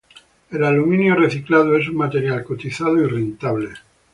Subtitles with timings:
[0.49, 3.69] El aluminio reciclado es un material cotizado y rentable.